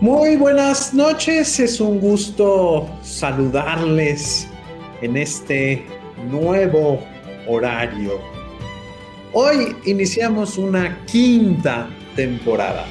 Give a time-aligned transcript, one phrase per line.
[0.00, 4.46] Muy buenas noches, es un gusto saludarles
[5.02, 5.84] en este
[6.30, 7.02] nuevo
[7.48, 8.20] horario.
[9.32, 12.84] Hoy iniciamos una quinta temporada.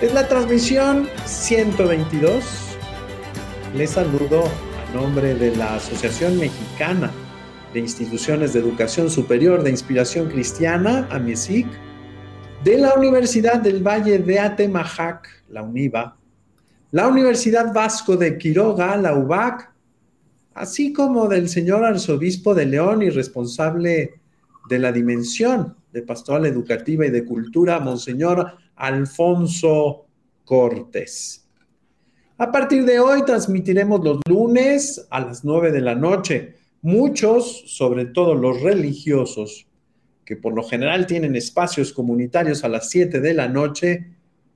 [0.00, 2.44] Es la transmisión 122.
[3.74, 7.12] Les saludo a nombre de la Asociación Mexicana
[7.72, 11.66] de Instituciones de Educación Superior de Inspiración Cristiana, AMISIC,
[12.64, 16.16] de la Universidad del Valle de Atemajac, la UNIVA,
[16.90, 19.72] la Universidad Vasco de Quiroga, la UBAC,
[20.54, 24.20] así como del señor arzobispo de León y responsable
[24.68, 30.06] de la dimensión de pastoral educativa y de cultura, Monseñor Alfonso
[30.44, 31.46] Cortés.
[32.38, 36.54] A partir de hoy transmitiremos los lunes a las 9 de la noche.
[36.82, 39.66] Muchos, sobre todo los religiosos,
[40.24, 44.06] que por lo general tienen espacios comunitarios a las 7 de la noche,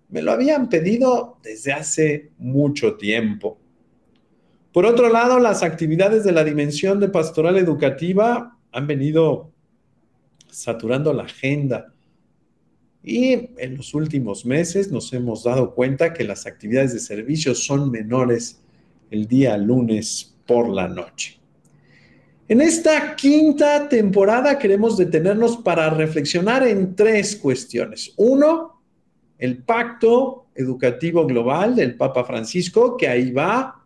[0.08, 3.58] me lo habían pedido desde hace mucho tiempo.
[4.72, 9.52] Por otro lado, las actividades de la dimensión de pastoral educativa han venido
[10.48, 11.92] saturando la agenda.
[13.02, 17.90] Y en los últimos meses nos hemos dado cuenta que las actividades de servicio son
[17.90, 18.62] menores
[19.10, 21.43] el día lunes por la noche.
[22.46, 28.12] En esta quinta temporada queremos detenernos para reflexionar en tres cuestiones.
[28.18, 28.82] Uno,
[29.38, 33.82] el pacto educativo global del Papa Francisco, que ahí va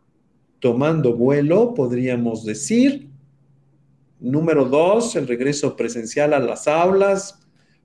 [0.58, 3.08] tomando vuelo, podríamos decir.
[4.18, 7.38] Número dos, el regreso presencial a las aulas,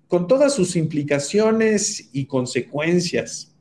[0.08, 3.56] con todas sus implicaciones y consecuencias.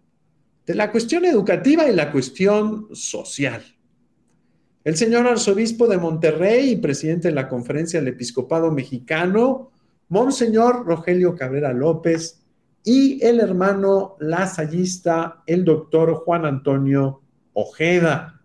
[0.65, 3.65] de la cuestión educativa y la cuestión social.
[4.85, 9.71] El señor arzobispo de Monterrey y presidente de la Conferencia del Episcopado Mexicano,
[10.09, 12.43] Monseñor Rogelio Cabrera López,
[12.85, 17.21] y el hermano lasallista, el doctor Juan Antonio
[17.53, 18.41] Ojeda,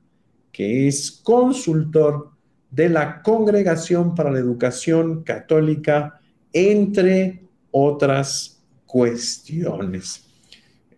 [0.51, 2.29] que es consultor
[2.69, 6.21] de la Congregación para la Educación Católica,
[6.53, 10.23] entre otras cuestiones.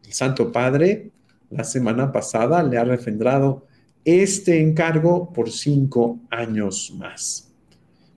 [0.03, 1.11] El Santo Padre
[1.49, 3.69] la semana pasada le ha refrendado
[4.09, 7.52] este encargo por cinco años más.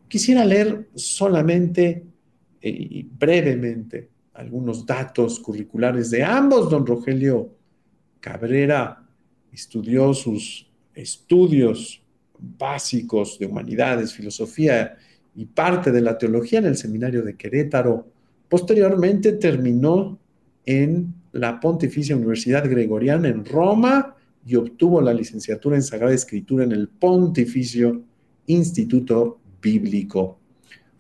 [0.08, 2.04] Quisiera leer solamente
[2.60, 6.70] y eh, brevemente algunos datos curriculares de ambos.
[6.70, 7.50] Don Rogelio
[8.20, 9.04] Cabrera
[9.52, 12.02] estudió sus estudios
[12.38, 14.96] básicos de humanidades, filosofía
[15.34, 18.06] y parte de la teología en el seminario de Querétaro.
[18.48, 20.18] Posteriormente terminó
[20.64, 26.72] en la Pontificia Universidad Gregoriana en Roma y obtuvo la licenciatura en Sagrada Escritura en
[26.72, 28.02] el Pontificio
[28.46, 30.38] Instituto Bíblico.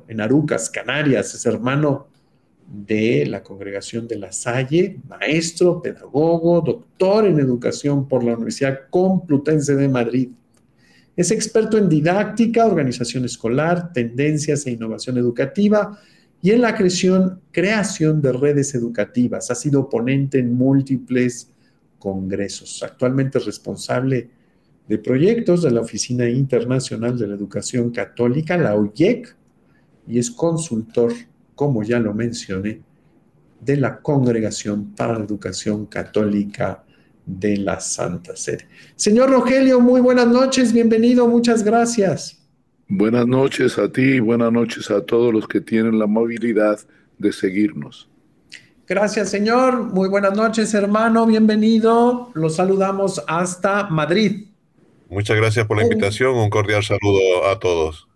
[0.08, 2.08] en Arucas, Canarias, es hermano
[2.66, 9.76] de la Congregación de la Salle, maestro, pedagogo, doctor en educación por la Universidad Complutense
[9.76, 10.28] de Madrid.
[11.16, 15.98] Es experto en didáctica, organización escolar, tendencias e innovación educativa
[16.42, 19.50] y en la creación, creación de redes educativas.
[19.50, 21.50] Ha sido ponente en múltiples
[21.98, 22.82] congresos.
[22.82, 24.28] Actualmente es responsable
[24.86, 29.34] de proyectos de la Oficina Internacional de la Educación Católica, la OIEC,
[30.06, 31.12] y es consultor
[31.56, 32.82] como ya lo mencioné,
[33.60, 36.84] de la Congregación para la Educación Católica
[37.24, 38.68] de la Santa Sede.
[38.94, 42.46] Señor Rogelio, muy buenas noches, bienvenido, muchas gracias.
[42.88, 46.78] Buenas noches a ti y buenas noches a todos los que tienen la movilidad
[47.18, 48.08] de seguirnos.
[48.86, 49.82] Gracias, señor.
[49.82, 51.26] Muy buenas noches, hermano.
[51.26, 52.30] Bienvenido.
[52.34, 54.44] Los saludamos hasta Madrid.
[55.08, 56.36] Muchas gracias por la invitación.
[56.36, 58.06] Un cordial saludo a todos.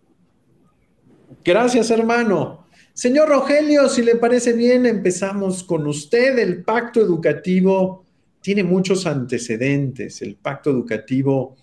[1.43, 2.60] Gracias, hermano.
[2.93, 6.37] Señor Rogelio, si le parece bien, empezamos con usted.
[6.37, 8.05] El pacto educativo
[8.41, 10.21] tiene muchos antecedentes.
[10.21, 11.55] El pacto educativo,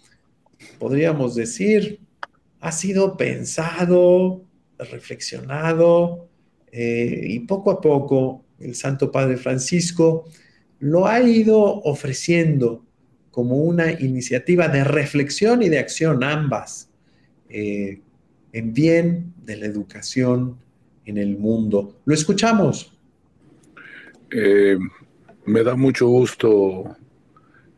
[0.79, 2.01] podríamos decir,
[2.61, 4.43] ha sido pensado,
[4.79, 6.29] reflexionado
[6.73, 10.25] eh, y poco a poco el Santo Padre Francisco
[10.81, 12.85] lo ha ido ofreciendo
[13.31, 16.89] como una iniciativa de reflexión y de acción ambas,
[17.49, 18.01] eh,
[18.53, 20.57] en bien de la educación
[21.09, 22.01] en el mundo.
[22.05, 22.93] Lo escuchamos.
[24.31, 24.79] Eh,
[25.47, 26.97] me da mucho gusto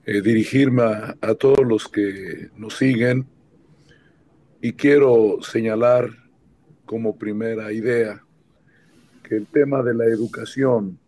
[0.05, 3.27] eh, dirigirme a, todos los que nos siguen
[4.61, 6.11] y quiero señalar
[6.85, 8.21] como primera idea
[9.23, 10.99] que el tema de la educación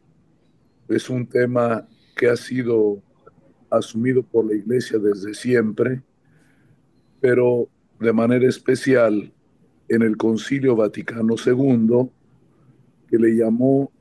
[0.89, 3.03] es un tema que ha sido
[3.69, 6.03] asumido por la Iglesia desde siempre,
[7.21, 9.33] pero de manera especial
[9.93, 12.09] en el Concilio Vaticano II,
[13.11, 13.93] que le llamó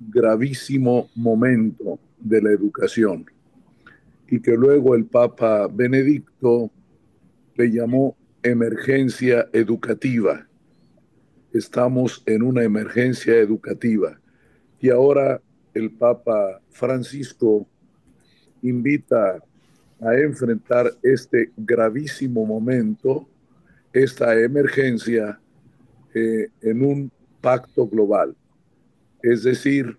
[0.00, 3.26] gravísimo momento de la educación
[4.28, 6.70] y que luego el Papa Benedicto
[7.54, 10.46] le llamó emergencia educativa.
[11.52, 14.18] Estamos en una emergencia educativa.
[14.80, 15.42] Y ahora
[15.74, 17.66] el Papa Francisco
[18.62, 19.38] invita
[20.00, 23.28] a enfrentar este gravísimo momento
[23.92, 25.38] esta emergencia
[26.14, 28.36] eh, en un pacto global.
[29.22, 29.96] Es decir,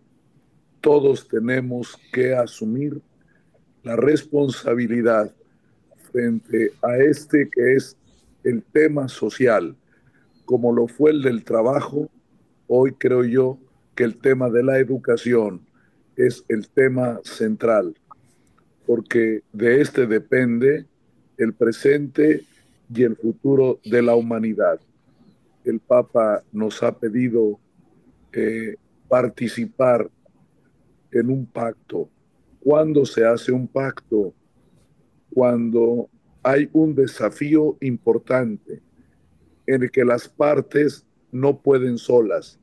[0.81, 3.01] todos tenemos que asumir
[3.83, 5.33] la responsabilidad
[6.11, 7.95] frente a este que es
[8.43, 9.75] el tema social,
[10.45, 12.09] como lo fue el del trabajo,
[12.67, 13.57] hoy creo yo
[13.95, 15.61] que el tema de la educación
[16.15, 17.95] es el tema central,
[18.85, 20.85] porque de este depende
[21.37, 22.45] el presente
[22.93, 24.79] y el futuro de la humanidad.
[25.63, 27.59] El Papa nos ha pedido
[28.31, 28.75] eh,
[29.07, 30.09] participar
[31.11, 32.09] en un pacto.
[32.59, 34.33] ¿Cuándo se hace un pacto?
[35.33, 36.09] Cuando
[36.43, 38.81] hay un desafío importante
[39.65, 42.59] en el que las partes no pueden solas.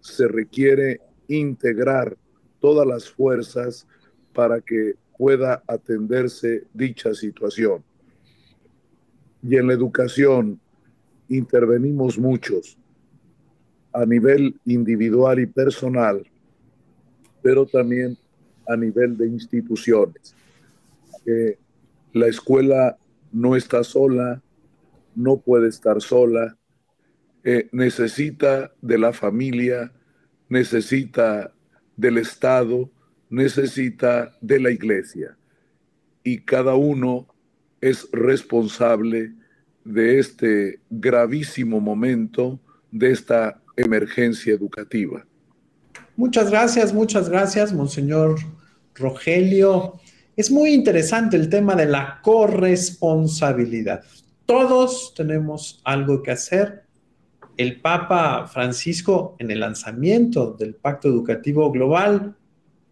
[0.00, 2.16] Se requiere integrar
[2.60, 3.86] todas las fuerzas
[4.32, 7.84] para que pueda atenderse dicha situación
[9.42, 10.60] y en la educación
[11.28, 12.78] intervenimos muchos
[13.92, 16.26] a nivel individual y personal,
[17.42, 18.16] pero también
[18.66, 20.34] a nivel de instituciones.
[22.12, 22.96] la escuela
[23.32, 24.42] no está sola,
[25.14, 26.56] no puede estar sola,
[27.44, 29.92] eh, necesita de la familia,
[30.48, 31.52] necesita
[31.96, 32.90] del Estado,
[33.28, 35.36] necesita de la iglesia.
[36.22, 37.26] Y cada uno
[37.80, 39.32] es responsable
[39.84, 45.24] de este gravísimo momento, de esta emergencia educativa.
[46.16, 48.36] Muchas gracias, muchas gracias, Monseñor
[48.94, 50.00] Rogelio.
[50.36, 54.04] Es muy interesante el tema de la corresponsabilidad.
[54.46, 56.84] Todos tenemos algo que hacer.
[57.56, 62.36] El Papa Francisco, en el lanzamiento del Pacto Educativo Global,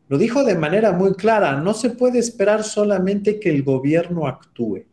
[0.08, 4.84] lo dijo de manera muy clara, no se puede esperar solamente que el gobierno actúe.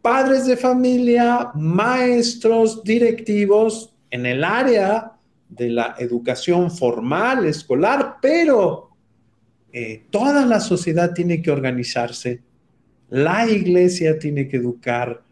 [0.00, 5.12] padres de familia, maestros, directivos en el área
[5.48, 8.90] de la educación formal, escolar, pero
[9.72, 12.42] eh, toda la sociedad tiene que organizarse,
[13.10, 15.22] la iglesia tiene que educar,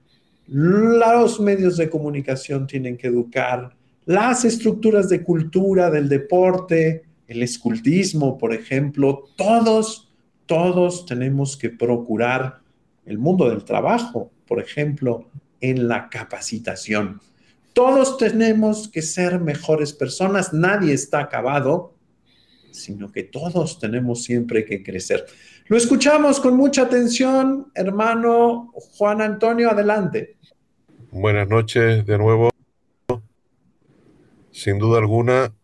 [0.46, 3.74] los medios de comunicación tienen que educar,
[4.06, 10.12] las estructuras de cultura, del deporte, el escultismo, por ejemplo, todos,
[10.46, 12.58] todos tenemos que procurar
[13.06, 17.20] el mundo del trabajo, por ejemplo, en la capacitación.
[17.72, 21.94] Todos tenemos que ser mejores personas, nadie está acabado,
[22.72, 25.24] sino que todos tenemos siempre que crecer.
[25.68, 30.36] Lo escuchamos con mucha atención, hermano Juan Antonio, adelante.
[31.12, 32.50] Buenas noches de nuevo.
[34.50, 35.54] Sin duda alguna,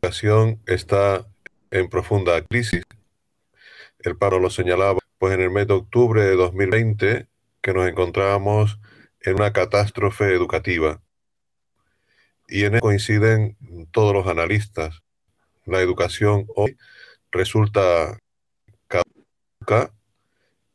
[0.00, 1.26] educación está
[1.72, 2.84] en profunda crisis.
[3.98, 7.26] El paro lo señalaba, pues en el mes de octubre de 2020,
[7.60, 8.78] que nos encontrábamos
[9.22, 11.02] en una catástrofe educativa.
[12.46, 13.56] Y en eso coinciden
[13.90, 15.02] todos los analistas.
[15.64, 16.78] La educación hoy
[17.32, 18.18] resulta
[18.86, 19.92] caduca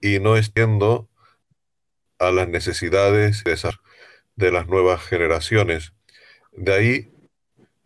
[0.02, 1.10] y no extiendo
[2.20, 3.44] a las necesidades
[4.36, 5.94] de las nuevas generaciones.
[6.52, 7.13] De ahí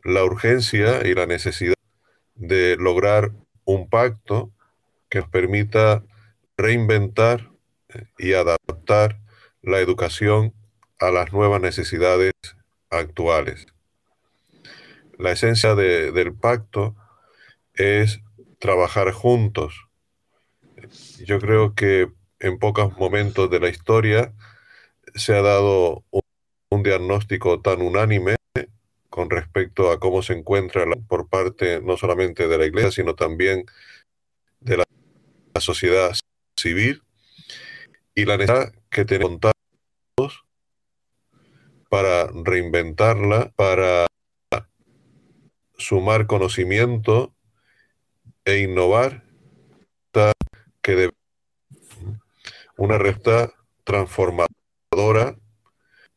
[0.08, 1.76] la urgencia y la necesidad
[2.36, 3.34] de lograr
[3.66, 4.54] un pacto
[5.10, 6.02] que nos permita
[6.56, 7.52] reinventar
[7.90, 9.20] eh, y adaptar
[9.62, 10.54] la educación
[10.98, 12.32] a las nuevas necesidades
[12.90, 13.68] actuales.
[15.18, 16.96] La esencia del pacto
[17.74, 18.22] es
[18.60, 19.88] trabajar juntos.
[21.26, 22.08] Yo creo que
[22.40, 24.34] en pocos momentos de la historia
[25.16, 26.06] se ha dado
[26.70, 28.37] un diagnóstico tan unánime
[29.18, 33.66] con respecto a cómo se encuentra por parte no solamente de la Iglesia, sino también
[34.60, 34.84] de la,
[35.60, 36.12] sociedad
[36.56, 37.02] civil
[38.14, 39.40] y la necesidad que tenemos
[41.90, 44.06] para reinventarla, para
[45.80, 47.34] sumar conocimiento
[48.46, 49.24] e innovar
[50.84, 51.10] que
[52.78, 53.52] una recta
[53.84, 55.40] transformadora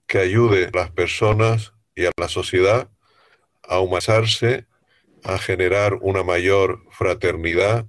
[0.06, 2.90] que ayude a las personas y a la sociedad
[3.62, 4.66] a humanizarse,
[5.24, 7.86] a generar una mayor fraternidad,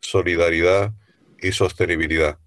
[0.00, 0.92] solidaridad
[1.40, 2.38] y sostenibilidad.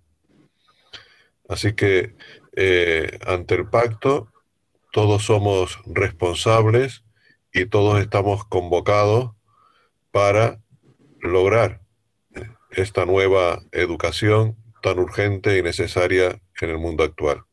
[1.47, 2.15] Así que
[2.55, 4.31] eh, ante el pacto
[4.91, 7.03] todos somos responsables
[7.53, 9.31] y todos estamos convocados
[10.11, 10.61] para
[11.21, 11.81] lograr
[12.71, 17.43] esta nueva educación tan urgente y necesaria en el mundo actual.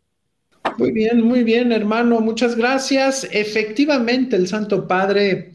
[0.79, 2.21] Muy bien, muy bien, hermano.
[2.21, 3.27] Muchas gracias.
[3.33, 5.55] Efectivamente, el Santo Padre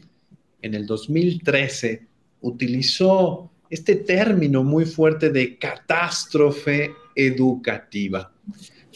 [0.60, 2.06] en el 2013
[2.40, 8.32] utilizó este término muy fuerte de catástrofe educativa.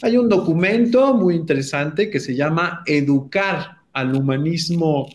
[0.01, 5.09] Hay un documento muy interesante que se llama Educar al Humanismo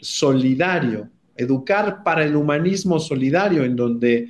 [0.00, 4.28] Solidario, Educar para el Humanismo Solidario, en donde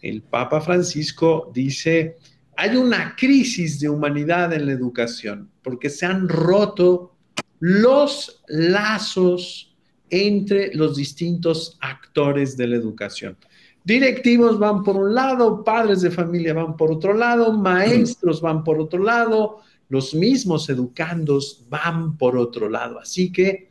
[0.00, 2.16] el Papa Francisco dice,
[2.56, 7.14] hay una crisis de humanidad en la educación, porque se han roto
[7.60, 9.76] los lazos
[10.10, 13.36] entre los distintos actores de la educación.
[13.84, 18.80] Directivos van por un lado, padres de familia van por otro lado, maestros van por
[18.80, 23.00] otro lado, los mismos educandos van por otro lado.
[23.00, 23.70] Así que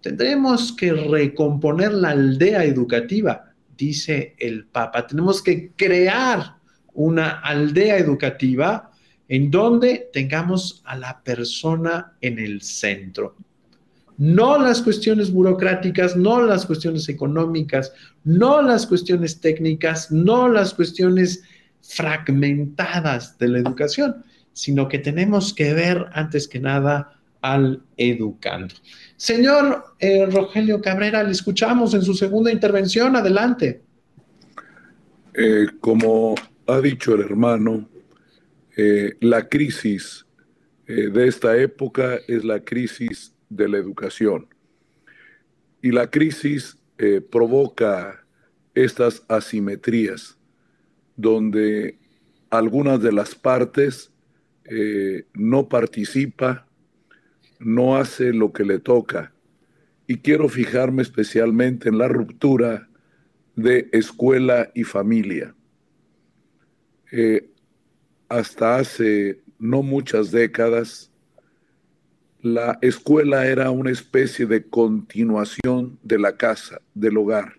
[0.00, 5.06] tendremos que recomponer la aldea educativa, dice el Papa.
[5.06, 6.56] Tenemos que crear
[6.94, 8.87] una aldea educativa
[9.28, 13.36] en donde tengamos a la persona en el centro.
[14.16, 17.92] No las cuestiones burocráticas, no las cuestiones económicas,
[18.24, 21.44] no las cuestiones técnicas, no las cuestiones
[21.82, 28.74] fragmentadas de la educación, sino que tenemos que ver antes que nada al educando.
[29.16, 33.14] Señor eh, Rogelio Cabrera, le escuchamos en su segunda intervención.
[33.14, 33.82] Adelante.
[35.34, 36.34] Eh, como
[36.66, 37.88] ha dicho el hermano,
[38.80, 40.24] eh, la crisis
[40.86, 44.46] eh, de esta época es la crisis de la educación.
[45.82, 48.24] Y la crisis eh, provoca
[48.76, 50.38] estas asimetrías,
[51.16, 51.98] donde
[52.50, 54.12] algunas de las partes
[55.32, 56.68] no participa,
[57.58, 59.32] no hace lo que le toca.
[60.06, 62.88] Y quiero fijarme especialmente en la ruptura
[63.56, 65.54] de escuela y familia.
[68.28, 71.10] Hasta hace no muchas décadas,
[72.40, 77.58] la escuela era una especie de continuación de la casa, del hogar,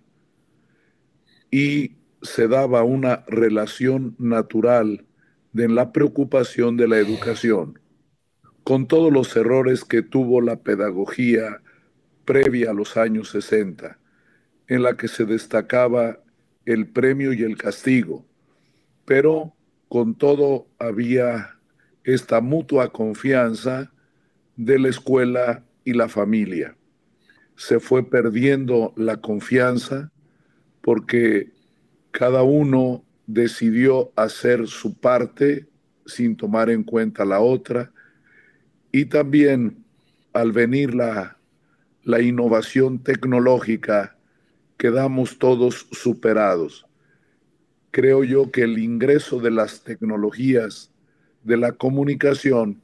[1.51, 5.05] y se daba una relación natural
[5.51, 7.79] de la preocupación de la educación.
[8.63, 11.59] con todos los errores que tuvo la pedagogía
[12.25, 13.97] previa a los años 60,
[14.67, 16.19] en la que se destacaba
[16.65, 18.27] el premio y el castigo,
[19.05, 19.55] pero
[19.89, 21.57] con todo había
[22.03, 23.91] esta mutua confianza
[24.55, 26.75] de la escuela y la familia.
[27.55, 30.11] Se fue perdiendo la confianza
[30.81, 31.51] porque
[32.11, 35.67] cada uno decidió hacer su parte
[36.05, 37.91] sin tomar en cuenta la otra
[38.91, 39.83] y también
[40.33, 41.37] al venir la,
[42.03, 44.17] la innovación tecnológica
[44.77, 46.88] quedamos todos superados.
[47.91, 50.91] Creo yo que el ingreso de las tecnologías
[51.43, 52.81] de la comunicación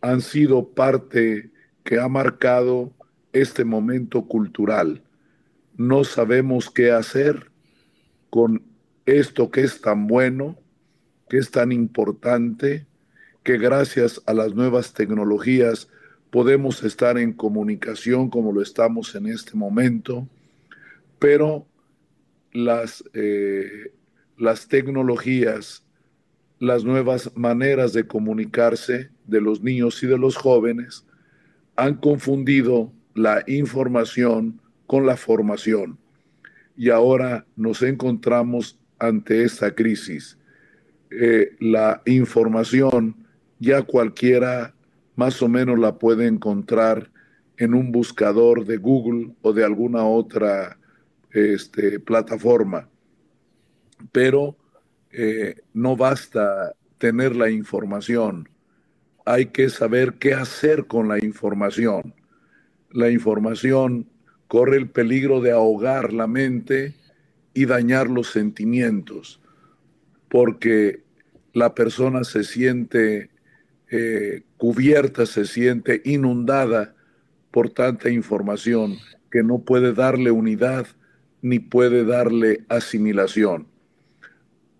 [0.00, 1.50] han sido parte
[1.84, 2.92] que ha marcado
[3.32, 5.02] este momento cultural.
[5.76, 7.50] No sabemos qué hacer
[8.30, 8.62] con
[9.04, 10.58] esto que es tan bueno,
[11.28, 12.86] que es tan importante,
[13.42, 15.88] que gracias a las nuevas tecnologías
[16.30, 20.28] podemos estar en comunicación como lo estamos en este momento,
[21.18, 21.66] pero
[22.52, 23.92] las, eh,
[24.36, 25.84] las tecnologías,
[26.58, 31.04] las nuevas maneras de comunicarse de los niños y de los jóvenes
[31.76, 35.98] han confundido la información con la formación.
[36.76, 40.38] Y ahora nos encontramos ante esta crisis.
[41.10, 43.16] Eh, la información
[43.58, 44.74] ya cualquiera
[45.14, 47.10] más o menos la puede encontrar
[47.56, 50.78] en un buscador de Google o de alguna otra
[51.30, 52.88] este, plataforma.
[54.12, 54.56] Pero
[55.10, 58.48] eh, no basta tener la información,
[59.24, 62.14] hay que saber qué hacer con la información.
[62.90, 64.06] La información
[64.46, 66.94] corre el peligro de ahogar la mente
[67.52, 69.40] y dañar los sentimientos,
[70.28, 71.02] porque
[71.52, 73.30] la persona se siente
[73.90, 76.94] eh, cubierta, se siente inundada
[77.50, 78.96] por tanta información
[79.30, 80.86] que no puede darle unidad
[81.42, 83.66] ni puede darle asimilación.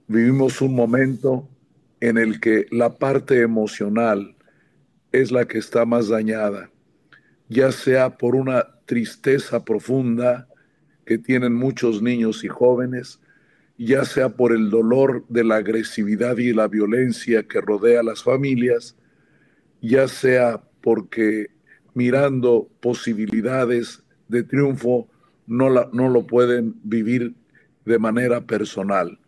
[0.09, 1.49] Vivimos un momento
[1.99, 4.37] en el que la parte emocional
[5.11, 6.71] es la que está más dañada,
[7.49, 10.47] ya sea por una tristeza profunda
[11.05, 13.21] que tienen muchos niños y jóvenes,
[13.79, 18.23] ya sea por el dolor de la agresividad y la violencia que rodea a las
[18.23, 18.97] familias,
[19.81, 21.49] ya sea porque
[21.95, 25.09] mirando posibilidades de triunfo
[25.49, 27.35] no, no lo pueden vivir
[27.85, 29.19] de manera personal.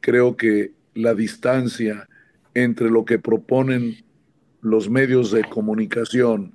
[0.00, 2.08] Creo que la distancia
[2.54, 4.04] entre lo que proponen
[4.60, 6.54] los medios de comunicación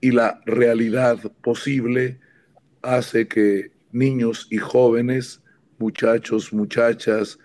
[0.00, 2.18] y la realidad posible
[2.82, 5.40] hace que niños y jóvenes
[5.78, 7.38] muchachos, muchachas,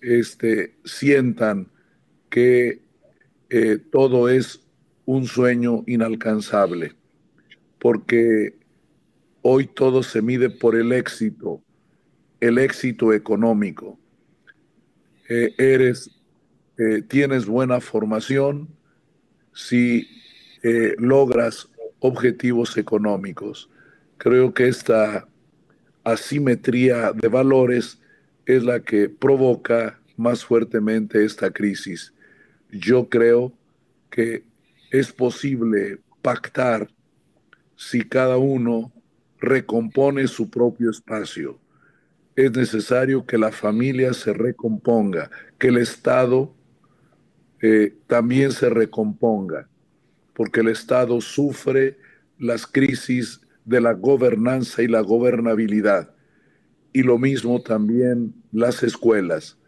[0.00, 1.68] este, sientan
[2.30, 2.82] que
[3.50, 4.60] eh, todo es
[5.04, 6.94] un sueño inalcanzable,
[7.78, 8.56] porque
[9.42, 11.62] hoy todo se mide por el éxito,
[12.40, 13.98] el éxito económico.
[15.28, 16.10] Eh, eres,
[16.78, 18.68] eh, tienes buena formación
[19.52, 20.08] si
[20.96, 23.68] logras objetivos económicos.
[24.16, 25.28] Creo que esta
[26.04, 28.00] asimetría de valores
[28.46, 32.14] es la que provoca más fuertemente esta crisis.
[32.70, 33.52] Yo creo
[34.10, 34.44] que
[34.90, 36.88] es posible pactar
[37.76, 38.92] si cada uno
[39.38, 41.58] recompone su propio espacio.
[42.36, 46.54] Es necesario que la familia se recomponga, que el Estado
[47.62, 49.68] eh, también se recomponga,
[50.34, 51.98] porque el Estado sufre
[52.38, 56.14] las crisis de la gobernanza y la gobernabilidad.
[56.92, 59.58] Y lo mismo también las escuelas.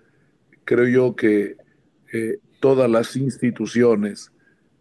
[0.65, 1.57] Creo yo que
[2.13, 4.33] eh, todas las instituciones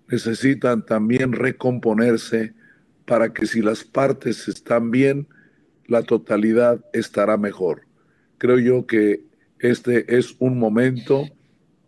[0.08, 2.54] necesitan también recomponerse
[3.06, 5.28] para que si las partes están bien,
[5.88, 7.82] la totalidad estará mejor.
[8.38, 9.24] Creo yo que
[9.60, 11.26] este es un momento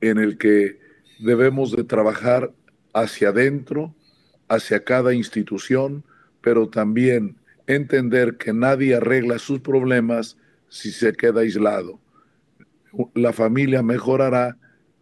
[0.02, 0.80] en el que
[1.20, 2.54] debemos de trabajar
[2.94, 3.94] hacia adentro,
[4.48, 6.04] hacia cada institución,
[6.42, 10.38] pero también entender que nadie arregla sus problemas
[10.70, 12.00] si se queda aislado.
[13.14, 14.58] La familia mejorará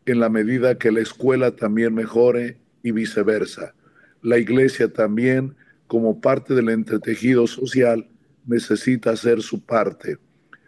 [0.05, 3.73] en la medida que la escuela también mejore y viceversa.
[4.21, 5.55] La iglesia también,
[5.87, 8.07] como parte del entretejido social,
[8.45, 10.17] necesita hacer su parte,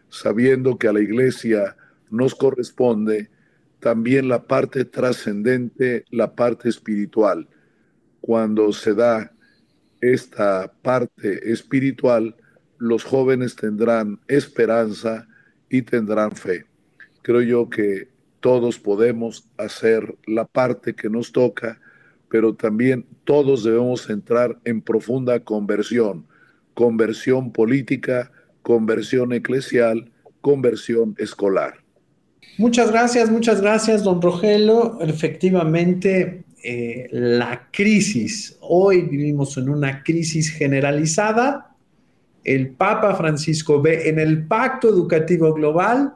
[0.09, 1.75] sabiendo que a la iglesia
[2.09, 3.29] nos corresponde
[3.79, 7.47] también la parte trascendente, la parte espiritual.
[8.21, 9.31] Cuando se da
[10.01, 12.35] esta parte espiritual,
[12.77, 15.27] los jóvenes tendrán esperanza
[15.69, 16.65] y tendrán fe.
[17.21, 18.09] Creo yo que
[18.39, 21.79] todos podemos hacer la parte que nos toca
[22.29, 26.25] pero también todos debemos entrar en profunda conversión,
[26.77, 30.11] conversión política, conversión eclesial,
[30.41, 31.73] conversión escolar.
[32.59, 35.01] Muchas gracias, muchas gracias, don Rogelio.
[35.01, 41.75] Efectivamente, eh, la crisis, hoy vivimos en una crisis generalizada.
[42.43, 46.13] El Papa Francisco ve en el Pacto Educativo Global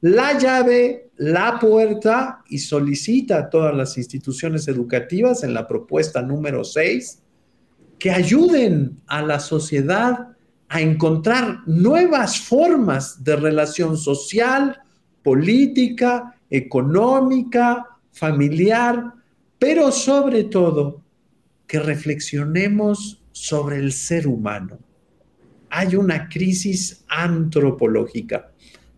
[0.00, 6.62] la llave, la puerta y solicita a todas las instituciones educativas en la propuesta número
[6.62, 7.23] 6
[7.98, 10.28] que ayuden a la sociedad
[10.68, 14.80] a encontrar nuevas formas de relación social,
[15.22, 19.12] política, económica, familiar,
[19.58, 21.02] pero sobre todo
[21.66, 24.78] que reflexionemos sobre el ser humano.
[25.70, 28.52] Hay una crisis antropológica.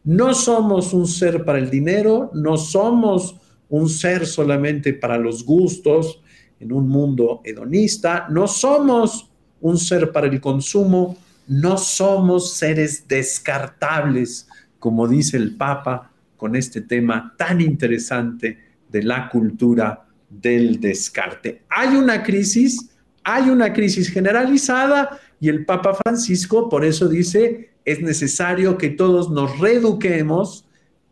[0.05, 3.37] No somos un ser para el dinero, no somos
[3.69, 6.21] un ser solamente para los gustos
[6.61, 11.17] en un mundo hedonista, no somos un ser para el consumo,
[11.49, 19.29] no somos seres descartables, como dice el Papa con este tema tan interesante de la
[19.29, 21.63] cultura del descarte.
[21.69, 22.91] Hay una crisis,
[23.23, 29.31] hay una crisis generalizada y el Papa Francisco por eso dice, es necesario que todos
[29.31, 30.67] nos reeduquemos,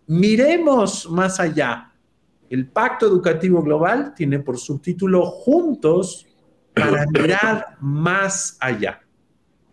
[0.06, 1.92] miremos más allá.
[2.50, 6.26] El Pacto Educativo Global tiene por subtítulo Juntos
[6.74, 9.00] para mirar más allá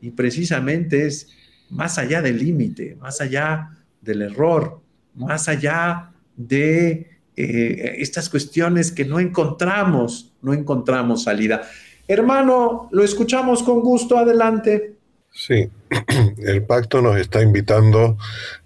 [0.02, 1.30] y precisamente es
[1.70, 3.70] más allá del límite, más allá
[4.02, 4.82] del error,
[5.16, 11.62] más allá de eh, estas cuestiones que no encontramos, no encontramos salida.
[12.08, 14.96] Hermano, lo escuchamos con gusto, adelante.
[15.32, 15.70] Sí,
[16.44, 18.18] el pacto nos está invitando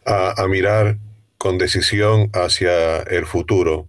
[0.06, 0.98] a, a mirar
[1.38, 3.88] con decisión hacia el futuro.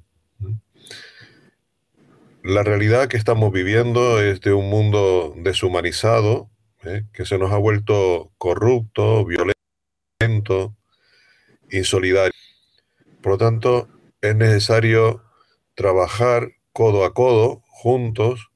[2.47, 6.49] La realidad que estamos viviendo es de un mundo deshumanizado,
[6.85, 7.03] ¿eh?
[7.13, 10.77] que se nos ha vuelto corrupto, violento,
[11.73, 12.33] insolidario.
[13.21, 13.89] Por lo tanto,
[14.21, 15.25] es necesario
[15.75, 18.53] trabajar codo a codo, juntos,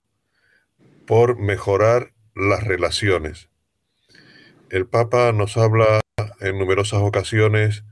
[1.04, 3.48] por mejorar las relaciones.
[4.70, 6.00] El Papa nos habla
[6.38, 7.82] en numerosas ocasiones,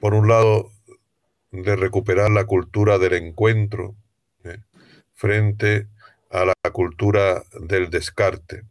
[0.00, 0.70] por un lado,
[1.50, 3.96] de recuperar la cultura del encuentro.
[5.14, 5.88] Frente
[6.30, 8.64] a la cultura del descarte.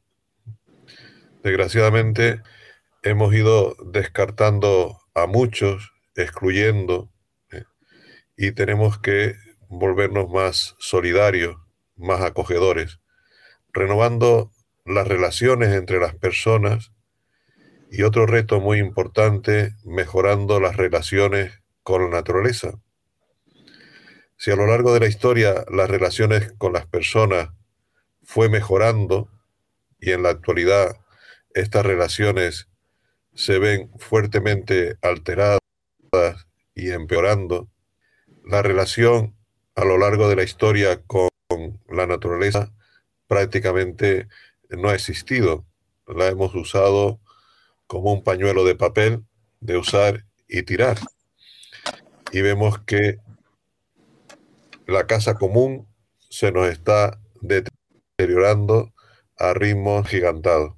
[1.44, 2.42] Desgraciadamente
[3.02, 7.10] hemos ido descartando a muchos, excluyendo,
[7.52, 7.64] ¿eh?
[8.38, 9.36] y tenemos que
[9.68, 11.58] volvernos más solidarios,
[11.96, 13.00] más acogedores,
[13.72, 14.52] renovando
[14.86, 16.92] las relaciones entre las personas
[17.90, 22.80] y otro reto muy importante, mejorando las relaciones con la naturaleza.
[24.44, 27.52] Si a lo largo de la historia las relaciones con las personas
[28.24, 29.30] fue mejorando
[30.02, 30.98] y en la actualidad
[31.54, 32.68] estas relaciones
[33.34, 35.60] se ven fuertemente alteradas
[36.76, 37.70] y empeorando.
[38.44, 39.34] La relación
[39.76, 41.30] a lo largo de la historia con
[41.88, 42.74] la naturaleza
[43.28, 44.28] prácticamente
[44.70, 45.66] no ha existido.
[46.06, 47.22] La hemos usado
[47.88, 49.24] como un pañuelo de papel
[49.62, 50.98] de usar y tirar.
[52.34, 53.23] Y vemos que
[54.88, 55.88] la casa común
[56.30, 58.94] se nos está deteriorando
[59.38, 60.76] a ritmos gigantados.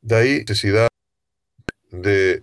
[0.00, 0.88] De ahí necesidad
[1.90, 2.42] de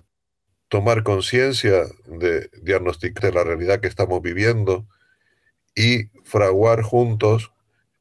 [0.67, 4.87] tomar conciencia, de diagnosticar la realidad que estamos viviendo
[5.75, 7.51] y fraguar juntos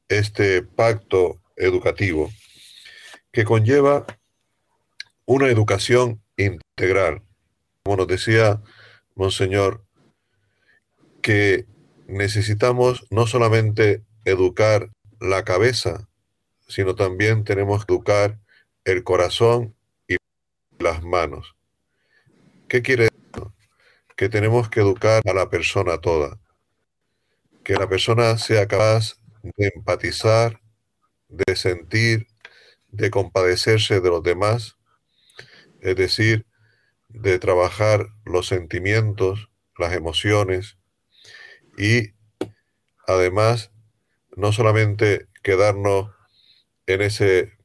[0.07, 2.29] este pacto educativo
[3.31, 4.05] que conlleva
[5.25, 7.23] una educación integral.
[7.83, 8.61] Como nos decía
[9.15, 9.85] Monseñor,
[11.21, 11.65] que
[12.07, 16.09] necesitamos no solamente educar la cabeza,
[16.67, 18.39] sino también tenemos que educar
[18.85, 19.75] el corazón
[20.07, 20.17] y
[20.79, 21.55] las manos.
[22.67, 23.51] ¿Qué quiere decir?
[24.15, 26.39] Que tenemos que educar a la persona toda.
[27.63, 30.61] Que la persona sea capaz de empatizar,
[31.29, 32.27] de sentir,
[32.91, 34.77] de compadecerse de los demás,
[35.81, 36.45] es decir,
[37.09, 40.77] de trabajar los sentimientos, las emociones
[41.77, 42.11] y
[43.07, 43.71] además
[44.35, 46.11] no solamente quedarnos
[46.87, 47.57] en ese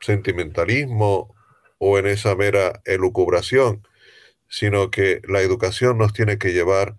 [0.00, 1.34] sentimentalismo
[1.78, 3.86] o en esa mera elucubración,
[4.48, 6.96] sino que la educación nos tiene que llevar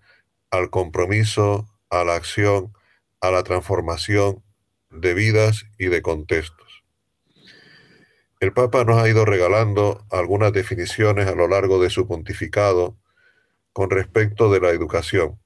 [0.50, 2.72] al compromiso, a la acción,
[3.20, 4.42] a la transformación
[4.90, 6.84] de vidas y de contextos.
[8.40, 12.98] El Papa nos ha ido regalando algunas definiciones a lo largo de su pontificado
[13.72, 15.41] con respecto de la educación.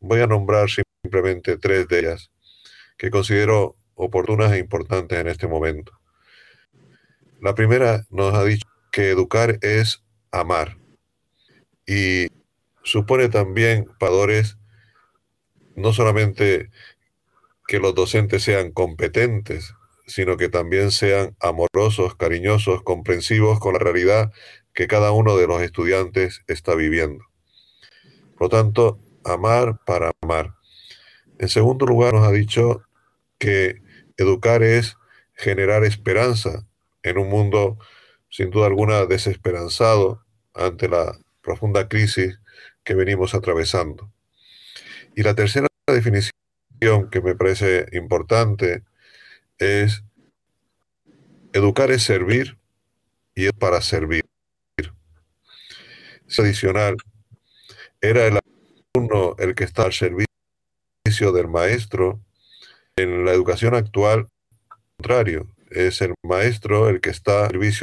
[0.00, 0.68] Voy a nombrar
[1.02, 2.30] simplemente tres de ellas.
[2.96, 5.92] que considero oportunas e importantes en este momento.
[7.40, 10.76] La primera nos ha dicho que educar es amar
[11.86, 12.28] y
[12.82, 14.58] supone también, padores,
[15.76, 16.70] no solamente
[17.66, 19.74] que los docentes sean competentes,
[20.06, 24.30] sino que también sean amorosos, cariñosos, comprensivos con la realidad
[24.74, 27.24] que cada uno de los estudiantes está viviendo.
[28.36, 30.54] Por lo tanto, amar para amar.
[31.38, 32.82] En segundo lugar, nos ha dicho
[33.38, 33.82] que
[34.16, 34.96] educar es
[35.34, 36.66] generar esperanza
[37.02, 37.78] en un mundo
[38.28, 42.38] sin duda alguna desesperanzado ante la profunda crisis
[42.84, 44.12] que venimos atravesando.
[45.16, 46.32] Y la tercera definición
[47.10, 48.84] que me parece importante
[49.58, 50.04] es
[51.52, 52.58] educar es servir
[53.34, 54.24] y es para servir.
[56.28, 56.96] Es adicional,
[58.00, 58.38] era el
[58.94, 60.26] el que está al servicio
[61.32, 62.20] del maestro.
[62.96, 64.28] En la educación actual,
[64.96, 67.82] contrario, es el maestro el que está al servicio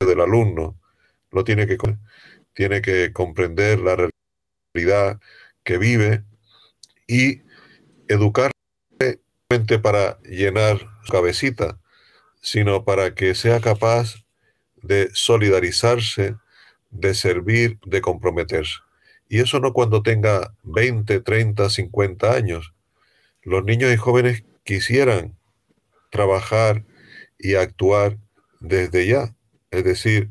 [0.00, 0.78] del alumno.
[1.30, 1.76] Lo tiene que,
[2.52, 4.08] tiene que comprender la
[4.74, 5.20] realidad
[5.64, 6.22] que vive
[7.06, 7.42] y
[8.08, 8.52] educarle
[9.82, 11.78] para llenar su cabecita,
[12.40, 14.24] sino para que sea capaz
[14.82, 16.36] de solidarizarse,
[16.90, 18.83] de servir, de comprometerse.
[19.34, 22.72] Y eso no cuando tenga 20, 30, 50 años.
[23.42, 25.36] Los niños y jóvenes quisieran
[26.12, 26.84] trabajar
[27.36, 28.16] y actuar
[28.60, 29.34] desde ya,
[29.72, 30.30] es decir,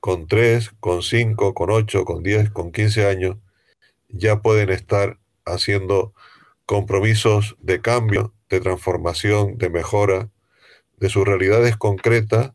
[0.00, 3.36] con 3, con 5, con 8, con 10, con 15 años,
[4.08, 6.12] ya pueden estar haciendo
[6.66, 10.30] compromisos de cambio, de transformación, de mejora
[10.96, 12.54] de sus realidades concretas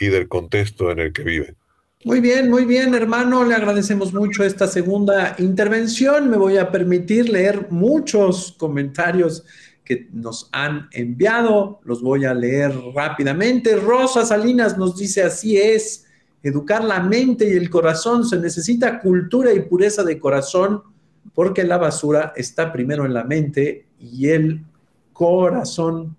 [0.00, 1.56] y del contexto en el que viven.
[2.04, 3.42] Muy bien, muy bien, hermano.
[3.44, 6.30] Le agradecemos mucho esta segunda intervención.
[6.30, 9.44] Me voy a permitir leer muchos comentarios
[9.84, 11.80] que nos han enviado.
[11.82, 13.74] Los voy a leer rápidamente.
[13.74, 16.06] Rosa Salinas nos dice, así es,
[16.44, 18.24] educar la mente y el corazón.
[18.24, 20.84] Se necesita cultura y pureza de corazón
[21.34, 24.64] porque la basura está primero en la mente y el
[25.12, 26.16] corazón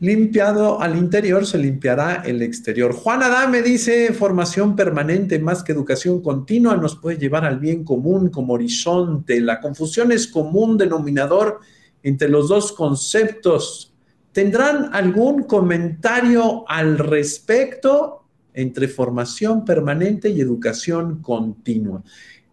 [0.00, 2.92] limpiado al interior se limpiará el exterior.
[2.92, 8.30] Juan Adame dice, formación permanente más que educación continua nos puede llevar al bien común
[8.30, 9.40] como horizonte.
[9.40, 11.60] La confusión es común denominador
[12.02, 13.92] entre los dos conceptos.
[14.32, 22.02] ¿Tendrán algún comentario al respecto entre formación permanente y educación continua?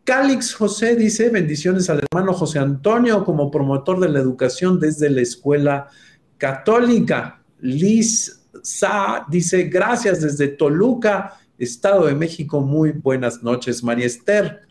[0.04, 5.22] Calix José dice, bendiciones al hermano José Antonio como promotor de la educación desde la
[5.22, 5.88] escuela
[6.38, 7.37] católica.
[7.60, 13.84] Liz Sa dice, gracias desde Toluca, Estado de México, muy buenas noches.
[13.84, 14.62] María Esther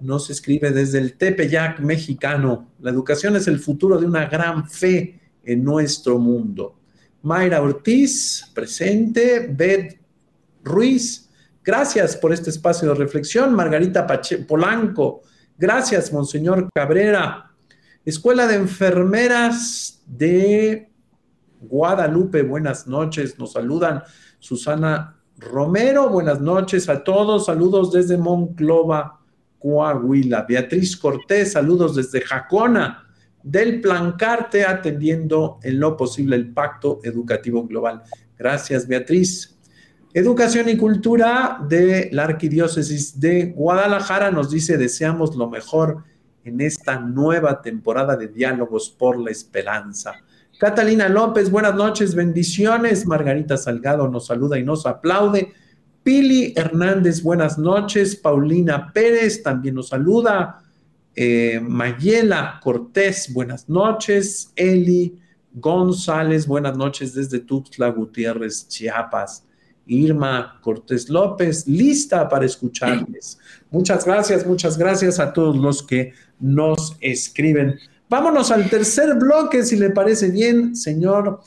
[0.00, 5.20] nos escribe desde el Tepeyac mexicano, la educación es el futuro de una gran fe
[5.44, 6.78] en nuestro mundo.
[7.22, 9.98] Mayra Ortiz, presente, Beth
[10.62, 11.24] Ruiz,
[11.64, 14.06] Gracias por este espacio de reflexión, Margarita
[14.46, 15.22] Polanco.
[15.56, 17.52] Gracias, Monseñor Cabrera.
[18.04, 20.92] Escuela de Enfermeras de
[21.68, 23.38] Guadalupe, buenas noches.
[23.38, 24.02] Nos saludan
[24.38, 27.46] Susana Romero, buenas noches a todos.
[27.46, 29.20] Saludos desde Monclova,
[29.58, 30.42] Coahuila.
[30.48, 33.06] Beatriz Cortés, saludos desde Jacona,
[33.42, 38.02] del Plancarte, atendiendo en lo posible el Pacto Educativo Global.
[38.38, 39.54] Gracias, Beatriz.
[40.12, 46.04] Educación y Cultura de la Arquidiócesis de Guadalajara nos dice, deseamos lo mejor
[46.44, 50.12] en esta nueva temporada de Diálogos por la Esperanza.
[50.58, 53.06] Catalina López, buenas noches, bendiciones.
[53.06, 55.52] Margarita Salgado nos saluda y nos aplaude.
[56.02, 58.14] Pili Hernández, buenas noches.
[58.14, 60.60] Paulina Pérez también nos saluda.
[61.16, 64.52] Eh, Mayela Cortés, buenas noches.
[64.54, 65.18] Eli
[65.52, 69.44] González, buenas noches desde Tuxtla Gutiérrez, Chiapas.
[69.86, 73.38] Irma Cortés López, lista para escucharles.
[73.70, 77.78] Muchas gracias, muchas gracias a todos los que nos escriben.
[78.14, 81.40] Vámonos al tercer bloque, si le parece bien, señor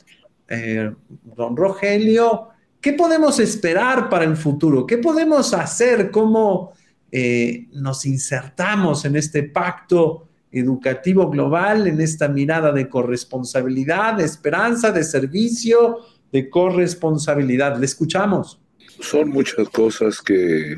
[0.46, 2.48] eh, don Rogelio.
[2.78, 4.86] ¿Qué podemos esperar para el futuro?
[4.86, 6.10] ¿Qué podemos hacer?
[6.10, 6.74] ¿Cómo
[7.10, 14.92] eh, nos insertamos en este pacto educativo global, en esta mirada de corresponsabilidad, de esperanza,
[14.92, 16.00] de servicio?
[16.30, 17.78] de corresponsabilidad.
[17.78, 18.60] Le escuchamos.
[19.00, 20.76] Son muchas cosas que,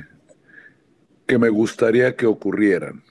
[1.26, 3.02] que me gustaría que ocurrieran,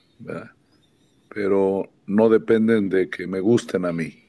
[1.27, 4.23] pero no dependen de que me gusten a mí,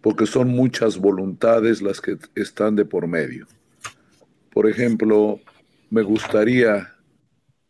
[0.00, 3.46] porque son muchas voluntades las que están de por medio.
[4.50, 5.38] Por ejemplo,
[5.90, 6.90] me gustaría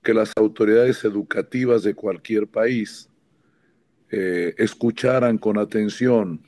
[0.00, 3.08] que las autoridades educativas de cualquier país
[4.10, 6.40] eh, escucharan con atención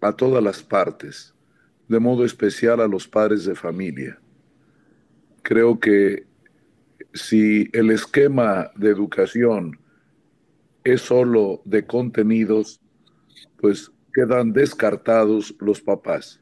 [0.00, 1.32] a todas las partes,
[1.86, 4.18] de modo especial a los padres de familia.
[5.42, 6.26] Creo que
[7.12, 9.78] si el esquema de educación
[10.84, 12.80] es solo de contenidos,
[13.60, 16.40] pues quedan descartados los papás.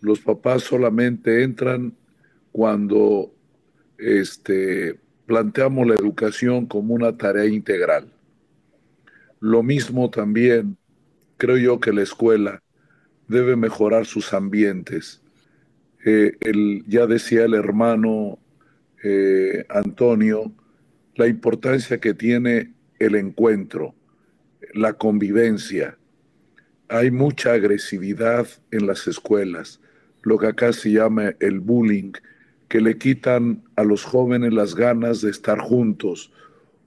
[0.00, 1.96] Los papás solamente entran
[2.52, 3.34] cuando
[3.96, 8.12] este, planteamos la educación como una tarea integral.
[9.40, 10.76] Lo mismo también
[11.36, 12.62] creo yo que la escuela
[13.28, 15.22] debe mejorar sus ambientes.
[16.04, 16.32] Eh,
[16.86, 18.38] ya decía el hermano
[19.02, 20.52] eh, Antonio
[21.14, 23.94] la importancia que tiene el encuentro,
[24.74, 25.98] la convivencia.
[26.88, 29.80] Hay mucha agresividad en las escuelas,
[30.22, 32.12] lo que acá se llama el bullying,
[32.68, 36.32] que le quitan a los jóvenes las ganas de estar juntos,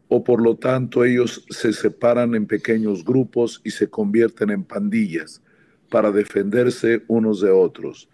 [0.09, 5.41] o por lo tanto ellos se separan en pequeños grupos y se convierten en pandillas
[5.89, 8.09] para defenderse unos de otros.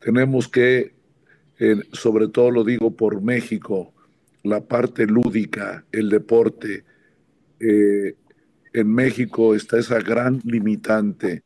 [0.00, 0.94] Tenemos que,
[1.92, 3.92] sobre todo lo digo por México,
[4.42, 6.84] la parte lúdica, el deporte.
[7.60, 8.14] Eh,
[8.72, 11.42] en México está esa gran limitante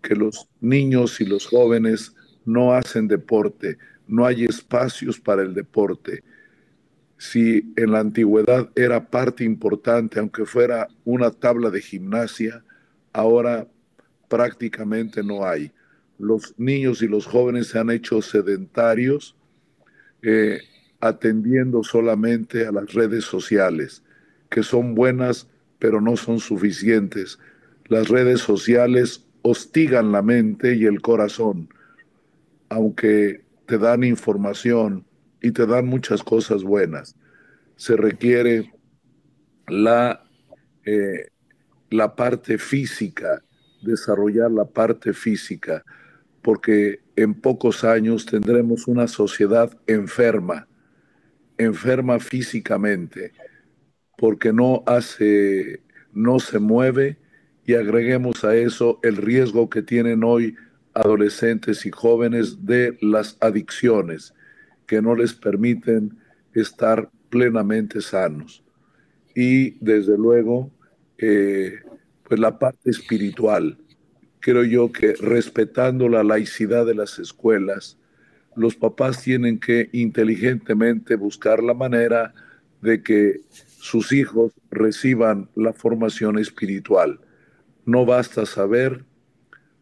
[0.00, 6.22] que los niños y los jóvenes no hacen deporte, no hay espacios para el deporte.
[7.18, 12.64] Si en la antigüedad era parte importante, aunque fuera una tabla de gimnasia,
[13.12, 13.68] ahora
[14.28, 15.70] prácticamente no hay.
[16.18, 19.36] Los niños y los jóvenes se han hecho sedentarios
[20.22, 20.60] eh,
[21.00, 24.02] atendiendo solamente a las redes sociales,
[24.52, 27.40] que son buenas, pero no son suficientes.
[27.86, 31.68] Las redes sociales hostigan la mente y el corazón,
[32.68, 35.04] aunque te dan información
[35.40, 37.16] y te dan muchas cosas buenas.
[37.76, 38.72] Se requiere
[39.66, 40.22] la,
[40.84, 41.30] eh,
[41.90, 43.42] la parte física
[43.82, 45.84] desarrollar la parte física,
[46.40, 50.66] porque en pocos años tendremos una sociedad enferma,
[51.58, 53.32] enferma físicamente,
[54.22, 55.82] porque no hace,
[56.12, 57.16] no se mueve
[57.66, 60.54] y agreguemos a eso el riesgo que tienen hoy
[60.94, 64.32] adolescentes y jóvenes de las adicciones
[64.86, 66.16] que no les permiten
[66.54, 68.62] estar plenamente sanos.
[69.34, 70.70] Y desde luego,
[71.18, 71.80] eh,
[72.22, 73.76] pues la parte espiritual.
[74.38, 77.98] Creo yo que respetando la laicidad de las escuelas,
[78.54, 82.32] los papás tienen que inteligentemente buscar la manera
[82.82, 83.40] de que
[83.82, 87.18] sus hijos reciban la formación espiritual.
[87.84, 89.04] No basta saber,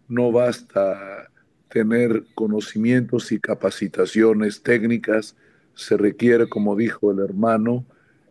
[0.09, 1.31] no basta
[1.69, 5.37] tener conocimientos y capacitaciones técnicas,
[5.75, 7.85] se requiere, como dijo el hermano,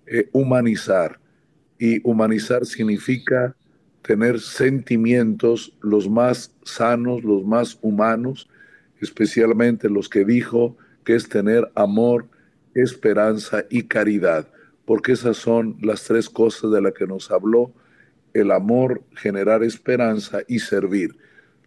[0.08, 1.20] eh, humanizar.
[1.78, 3.56] Y humanizar significa
[4.02, 8.50] tener sentimientos los más sanos, los más humanos,
[9.02, 12.26] especialmente los que dijo que es tener amor,
[12.74, 14.48] esperanza y caridad,
[14.90, 17.72] porque esas son las tres cosas de las que nos habló
[18.34, 21.16] el amor, generar esperanza y servir,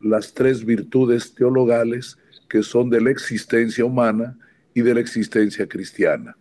[0.00, 4.36] las tres virtudes teologales que son de la existencia humana
[4.74, 6.36] y de la existencia cristiana.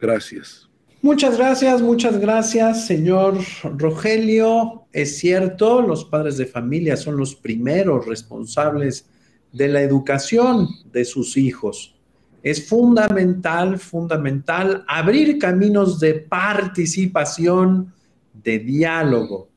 [0.00, 0.70] Gracias.
[1.02, 3.36] Muchas gracias, muchas gracias, señor
[3.76, 4.86] Rogelio.
[4.94, 9.04] Es cierto, los padres de familia son los primeros responsables
[9.52, 11.99] de la educación de sus hijos.
[12.42, 17.92] Es fundamental, fundamental abrir caminos de participación,
[18.32, 19.48] de diálogo.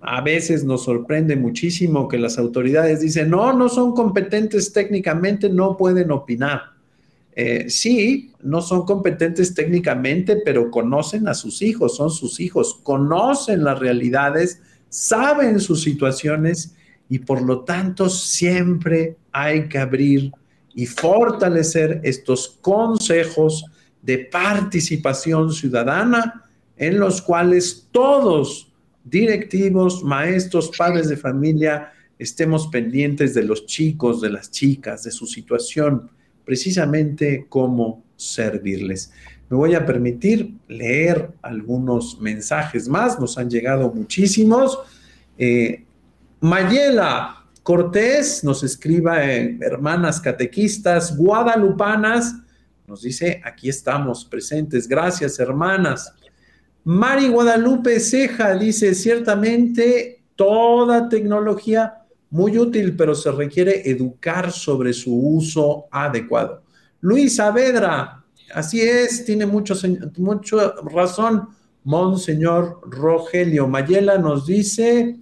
[0.00, 5.76] A veces nos sorprende muchísimo que las autoridades dicen, no, no son competentes técnicamente, no
[5.76, 6.62] pueden opinar.
[7.34, 13.64] Eh, sí, no son competentes técnicamente, pero conocen a sus hijos, son sus hijos, conocen
[13.64, 16.74] las realidades, saben sus situaciones
[17.08, 20.32] y por lo tanto siempre hay que abrir
[20.80, 23.66] y fortalecer estos consejos
[24.00, 28.72] de participación ciudadana en los cuales todos,
[29.04, 35.26] directivos, maestros, padres de familia, estemos pendientes de los chicos, de las chicas, de su
[35.26, 36.10] situación
[36.46, 39.12] precisamente cómo servirles.
[39.50, 44.78] Me voy a permitir leer algunos mensajes más, nos han llegado muchísimos.
[45.36, 45.84] Eh,
[46.40, 52.34] Mayela Cortés nos escriba en Hermanas Catequistas Guadalupanas,
[52.86, 56.12] nos dice, aquí estamos presentes, gracias hermanas.
[56.84, 61.98] Mari Guadalupe Ceja dice, ciertamente toda tecnología
[62.30, 66.62] muy útil, pero se requiere educar sobre su uso adecuado.
[67.00, 69.74] Luis Saavedra, así es, tiene mucho,
[70.16, 71.48] mucho razón.
[71.84, 75.18] Monseñor Rogelio Mayela nos dice,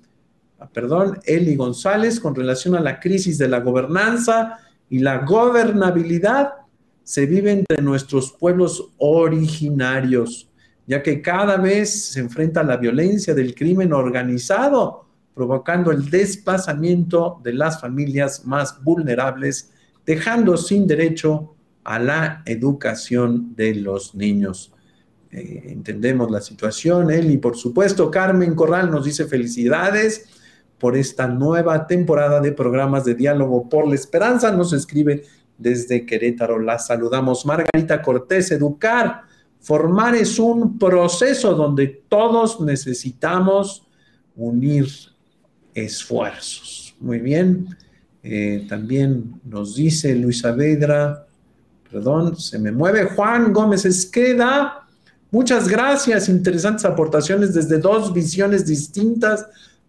[0.67, 4.59] perdón, Eli González, con relación a la crisis de la gobernanza
[4.91, 6.53] y la gobernabilidad,
[7.05, 10.51] se vive entre nuestros pueblos originarios,
[10.87, 17.41] ya que cada vez se enfrenta a la violencia del crimen organizado, provocando el desplazamiento
[17.45, 19.71] de las familias más vulnerables,
[20.05, 21.55] dejando sin derecho
[21.85, 24.73] a la educación de los niños.
[25.31, 30.27] Eh, entendemos la situación, y por supuesto Carmen Corral nos dice felicidades
[30.79, 34.53] por esta nueva temporada de programas de diálogo por la esperanza.
[34.53, 35.25] Nos escribe
[35.57, 36.59] desde Querétaro.
[36.59, 37.45] La saludamos.
[37.45, 39.23] Margarita Cortés, educar,
[39.61, 43.87] formar es un proceso donde todos necesitamos
[44.37, 44.89] unir
[45.75, 46.95] esfuerzos.
[47.01, 47.77] Muy bien.
[48.23, 51.27] Eh, también nos dice Luisa Vedra,
[51.91, 54.87] perdón, se me mueve Juan Gómez Esqueda.
[55.31, 59.47] Muchas gracias, interesantes aportaciones desde dos visiones distintas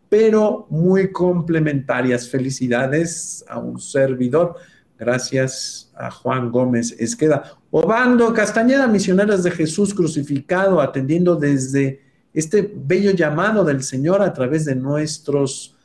[0.09, 2.27] pero muy complementarias.
[2.27, 4.55] Felicidades a un servidor.
[4.97, 7.57] Gracias a Juan Gómez Esqueda.
[7.71, 12.01] Obando Castañeda, misioneras de Jesús crucificado, atendiendo desde
[12.33, 15.75] este bello llamado del Señor a través de nuestros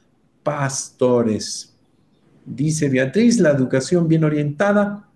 [0.43, 1.75] pastores.
[2.45, 5.09] Dice Beatriz, la educación bien orientada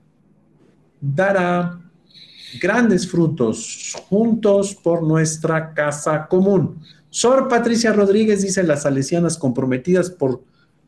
[1.00, 1.80] dará
[2.60, 6.80] grandes frutos juntos por nuestra casa común.
[7.18, 10.44] Sor Patricia Rodríguez dice las salesianas comprometidas por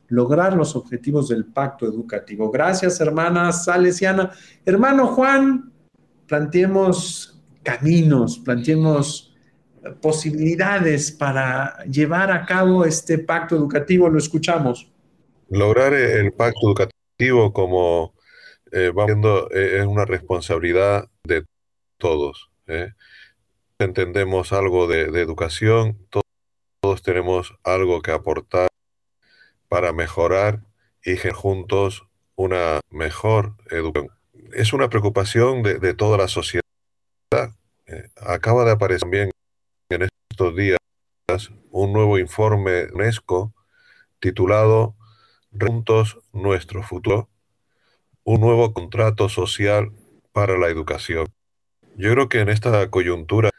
[0.06, 2.52] lograr los objetivos del pacto educativo.
[2.52, 4.30] Gracias, hermana salesiana.
[4.64, 5.72] Hermano Juan,
[6.28, 9.34] planteemos caminos, planteemos
[10.00, 14.08] posibilidades para llevar a cabo este pacto educativo.
[14.08, 14.88] Lo escuchamos.
[15.48, 18.14] Lograr el pacto educativo, como
[18.70, 21.44] eh, va viendo, eh, es una responsabilidad de
[21.98, 22.52] todos.
[22.68, 22.92] ¿eh?
[23.84, 28.68] Entendemos algo de, educación, todos, tenemos algo que aportar
[29.68, 30.66] para mejorar
[31.04, 32.06] y que juntos
[32.36, 34.14] una mejor educación.
[34.52, 36.62] Es una preocupación de, toda la sociedad.
[37.86, 39.30] Eh, acaba de aparecer también
[39.90, 40.78] en estos días
[41.70, 43.52] un nuevo informe UNESCO
[44.18, 44.96] titulado
[45.58, 47.28] Juntos nuestro futuro,
[48.22, 49.92] un nuevo contrato social
[50.32, 51.26] para la educación.
[51.96, 53.50] Yo creo que en esta coyuntura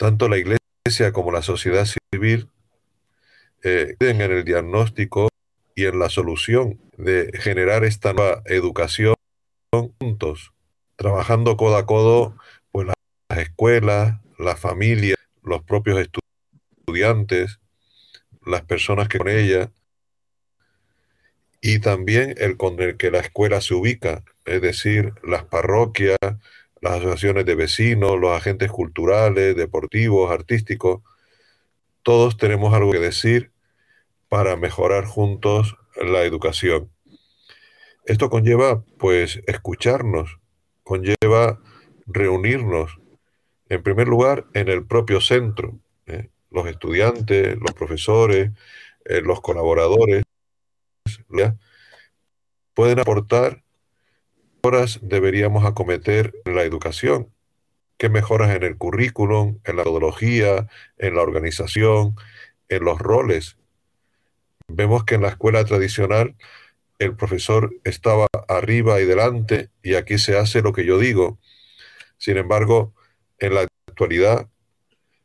[0.00, 2.48] tanto la Iglesia como la sociedad civil
[3.62, 5.28] eh, en el diagnóstico
[5.74, 9.14] y en la solución de generar esta nueva educación
[10.00, 10.54] juntos,
[10.96, 12.34] trabajando codo a codo,
[12.72, 17.60] pues las escuelas, las familias, los propios estudiantes,
[18.46, 19.70] las personas que con ella,
[21.60, 26.16] y también el con el que la escuela se ubica, es decir, las parroquias,
[26.80, 31.02] las asociaciones de vecinos, los agentes culturales, deportivos, artísticos,
[32.02, 33.52] todos tenemos algo que decir
[34.28, 36.90] para mejorar juntos la educación.
[38.06, 40.38] Esto conlleva, pues, escucharnos,
[40.82, 41.60] conlleva
[42.06, 42.98] reunirnos,
[43.68, 46.30] en primer lugar, en el propio centro, ¿eh?
[46.50, 48.50] los estudiantes, los profesores,
[49.04, 50.24] eh, los colaboradores,
[52.74, 53.62] pueden aportar
[54.62, 57.28] mejoras deberíamos acometer en la educación?
[57.96, 62.14] ¿Qué mejoras en el currículum, en la metodología, en la organización,
[62.68, 63.56] en los roles?
[64.68, 66.36] Vemos que en la escuela tradicional
[66.98, 71.38] el profesor estaba arriba y delante y aquí se hace lo que yo digo.
[72.18, 72.92] Sin embargo,
[73.38, 74.46] en la actualidad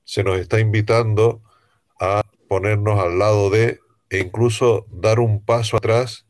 [0.05, 1.41] se nos está invitando
[1.99, 3.79] a ponernos al lado de
[4.09, 6.25] e incluso dar un paso atrás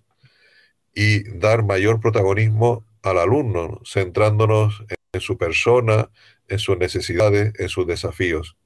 [0.95, 4.84] y dar mayor protagonismo al alumno, centrándonos
[5.14, 6.10] en su persona,
[6.47, 8.58] en sus necesidades, en sus desafíos.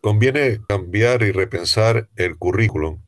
[0.00, 3.02] Conviene cambiar y repensar el currículum.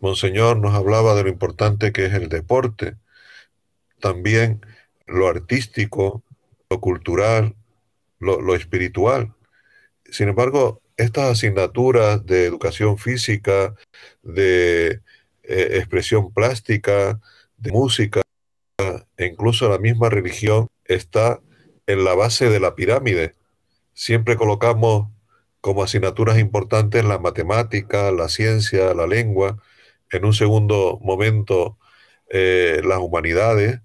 [0.00, 2.96] Monseñor nos hablaba de lo importante que es el deporte,
[3.98, 4.64] también
[5.06, 6.22] lo artístico,
[6.70, 7.56] lo cultural,
[8.20, 9.34] lo, espiritual.
[10.10, 13.74] Sin embargo, estas asignaturas de educación física,
[14.22, 15.00] de
[15.42, 17.20] eh, expresión plástica,
[17.58, 18.22] de música,
[19.16, 21.40] e incluso la misma religión está
[21.86, 23.34] en la base de la pirámide.
[23.94, 25.08] Siempre colocamos
[25.60, 29.58] como asignaturas importantes la matemática, la ciencia, la lengua,
[30.10, 31.78] en un segundo momento
[32.28, 33.80] eh, las humanidades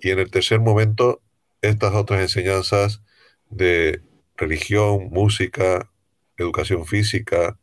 [0.00, 1.22] y en el tercer momento
[1.62, 3.02] estas otras enseñanzas
[3.50, 4.02] de
[4.36, 5.90] religión, música,
[6.36, 7.58] educación física,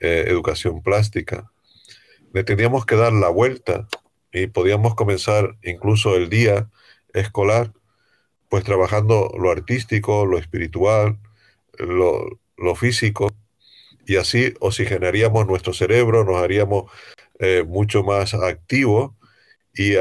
[0.00, 1.50] eh, educación plástica.
[2.32, 3.88] Le teníamos que dar la vuelta
[4.32, 6.70] y podíamos comenzar incluso el día
[7.12, 7.72] escolar,
[8.48, 11.18] pues trabajando lo artístico, lo espiritual,
[11.78, 13.28] lo, físico,
[14.06, 16.90] y así oxigenaríamos nuestro cerebro, nos haríamos
[17.38, 19.12] eh, mucho más activos
[19.74, 19.94] y,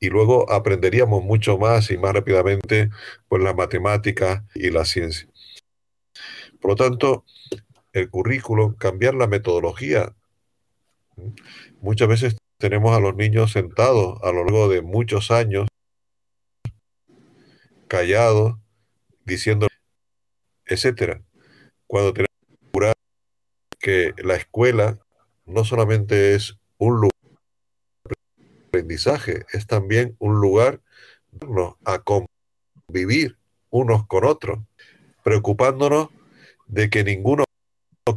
[0.00, 2.90] y luego aprenderíamos mucho más y más rápidamente
[3.28, 5.28] pues, las matemáticas y la ciencia.
[6.60, 7.24] Por lo tanto,
[7.92, 10.14] el currículo, cambiar la metodología.
[11.80, 15.66] Muchas veces tenemos a los niños sentados a lo largo de muchos años,
[17.88, 18.54] callados,
[19.24, 19.66] diciendo,
[20.64, 21.24] etcétera.
[21.88, 22.94] Cuando tenemos
[23.80, 25.00] que la escuela
[25.44, 27.10] no solamente es un lugar
[28.04, 28.14] de
[28.68, 30.80] aprendizaje, es también un lugar
[31.84, 33.38] a convivir
[33.70, 34.60] unos con otros,
[35.24, 36.10] preocupándonos
[36.68, 37.42] de que ninguno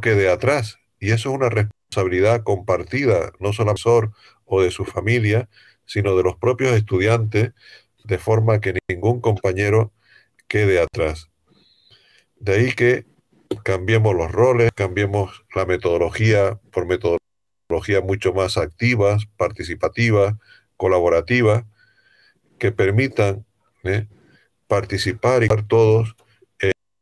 [0.00, 0.78] quede atrás.
[1.00, 4.12] Y eso es una responsabilidad compartida, no solo del
[4.46, 5.48] o de su familia,
[5.84, 7.52] sino de los propios estudiantes,
[8.04, 9.92] de forma que ningún compañero
[10.48, 11.28] quede atrás.
[12.38, 13.04] De ahí que
[13.64, 20.34] cambiemos los roles, cambiemos la metodología por metodología mucho más activas, participativas,
[20.76, 21.64] colaborativas,
[22.58, 23.44] que permitan
[23.84, 24.06] ¿eh?
[24.66, 26.16] participar y todos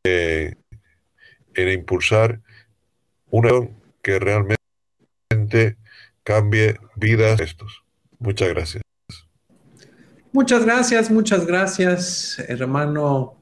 [0.03, 0.55] eh,
[1.55, 2.41] en impulsar
[3.29, 3.51] una
[4.01, 5.77] que realmente
[6.25, 7.83] cambie vidas estos.
[8.19, 8.83] Muchas gracias.
[10.33, 13.35] Muchas gracias, muchas gracias, hermano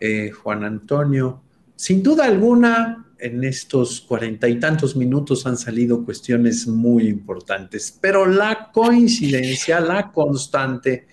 [0.00, 1.44] eh, Juan Antonio.
[1.76, 8.26] Sin duda alguna, en estos cuarenta y tantos minutos han salido cuestiones muy importantes, pero
[8.26, 11.06] la coincidencia, la constante,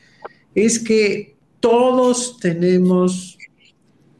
[0.56, 3.38] es que todos tenemos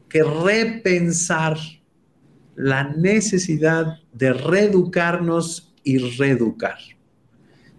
[0.08, 1.56] que repensar
[2.54, 6.76] la necesidad de reeducarnos y reeducar.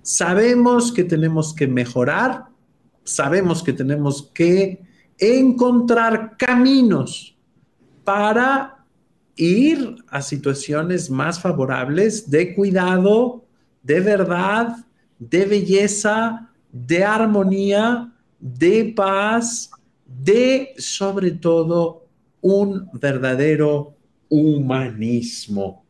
[0.10, 2.45] Sabemos que tenemos que mejorar,
[3.03, 4.82] sabemos que tenemos que
[5.20, 7.38] encontrar caminos
[8.03, 8.84] para
[9.36, 13.45] ir a situaciones más favorables de cuidado,
[13.84, 14.84] de verdad,
[15.20, 19.70] de belleza, de armonía, de paz,
[20.07, 22.07] de sobre todo
[22.41, 23.93] un verdadero
[24.28, 25.84] humanismo.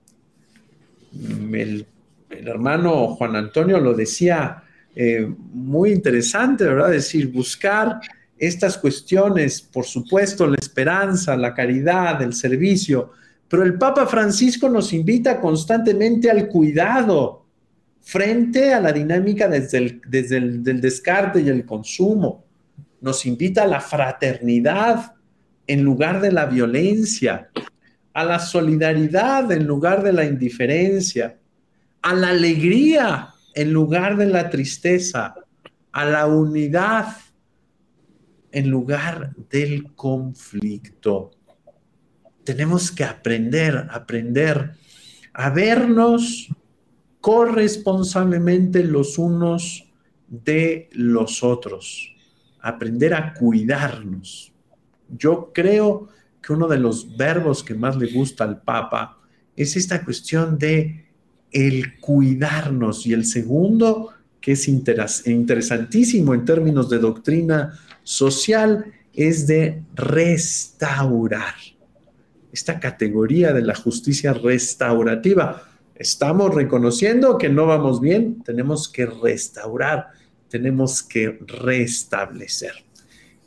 [2.29, 4.63] Hermano Juan Antonio lo decía
[4.95, 6.93] eh, muy interesante, ¿verdad?
[6.93, 7.99] Es decir, buscar
[8.37, 13.11] estas cuestiones, por supuesto, la esperanza, la caridad, el servicio,
[13.47, 17.45] pero el Papa Francisco nos invita constantemente al cuidado
[17.99, 22.45] frente a la dinámica desde el, desde el del descarte y el consumo.
[23.01, 25.13] Nos invita a la fraternidad
[25.67, 27.49] en lugar de la violencia,
[28.13, 31.38] a la solidaridad en lugar de la indiferencia,
[32.01, 35.35] a la alegría en lugar de la tristeza,
[35.91, 37.17] a la unidad
[38.51, 41.31] en lugar del conflicto.
[42.43, 44.75] Tenemos que aprender, aprender
[45.33, 46.49] a vernos
[47.21, 49.85] corresponsablemente los unos
[50.27, 52.15] de los otros,
[52.61, 54.53] aprender a cuidarnos.
[55.09, 56.07] Yo creo
[56.41, 59.19] que uno de los verbos que más le gusta al Papa
[59.55, 61.08] es esta cuestión de
[61.51, 69.83] el cuidarnos y el segundo que es interesantísimo en términos de doctrina social, es de
[69.95, 71.55] restaurar.
[72.51, 75.63] Esta categoría de la justicia restaurativa.
[75.95, 80.07] Estamos reconociendo que no vamos bien, tenemos que restaurar,
[80.47, 82.71] tenemos que restablecer.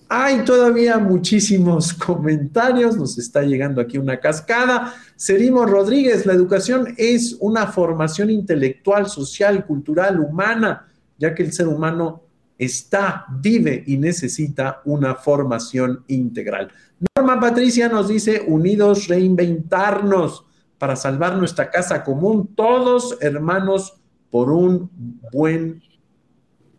[0.08, 4.94] Hay todavía muchísimos comentarios, nos está llegando aquí una cascada.
[5.22, 11.68] Serimo Rodríguez, la educación es una formación intelectual, social, cultural, humana, ya que el ser
[11.68, 12.24] humano
[12.58, 16.72] está, vive y necesita una formación integral.
[17.14, 20.44] Norma Patricia nos dice, unidos, reinventarnos
[20.76, 23.94] para salvar nuestra casa común, todos hermanos
[24.28, 24.90] por un
[25.30, 25.84] buen,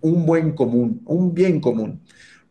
[0.02, 2.02] un buen común, un bien común.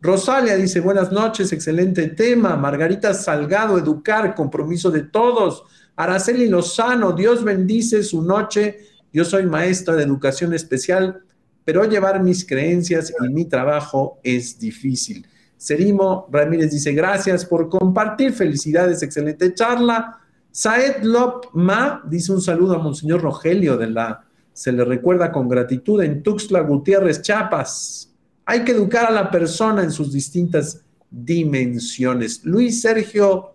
[0.01, 2.57] Rosalia dice, buenas noches, excelente tema.
[2.57, 5.65] Margarita Salgado, educar, compromiso de todos.
[5.97, 8.79] Araceli Lozano, Dios bendice su noche.
[9.13, 11.23] Yo soy maestra de educación especial
[11.65, 15.27] pero llevar mis creencias y mi trabajo es difícil.
[15.57, 20.19] Serimo Ramírez dice, gracias por compartir, felicidades, excelente charla.
[20.51, 26.03] Saed Lopma dice un saludo a Monseñor Rogelio de la, se le recuerda con gratitud
[26.03, 28.13] en Tuxtla Gutiérrez, Chiapas.
[28.45, 32.45] Hay que educar a la persona en sus distintas dimensiones.
[32.45, 33.55] Luis Sergio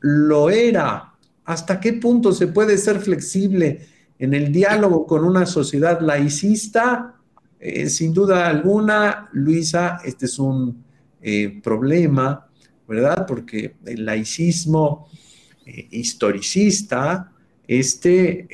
[0.00, 1.12] lo era.
[1.46, 3.86] ¿Hasta qué punto se puede ser flexible?
[4.18, 7.14] en el diálogo con una sociedad laicista,
[7.58, 10.84] eh, sin duda alguna, Luisa, este es un
[11.20, 12.46] eh, problema,
[12.88, 13.26] ¿verdad?
[13.26, 15.08] Porque el laicismo
[15.64, 17.32] eh, historicista
[17.68, 18.46] este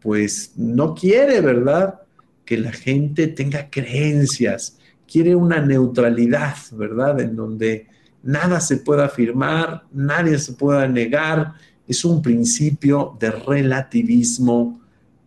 [0.00, 2.00] pues no quiere, ¿verdad?
[2.44, 7.20] Que la gente tenga creencias, quiere una neutralidad, ¿verdad?
[7.20, 7.86] En donde
[8.24, 11.54] nada se pueda afirmar, nadie se pueda negar,
[11.92, 14.80] es un principio de relativismo,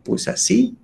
[0.04, 0.76] pues así,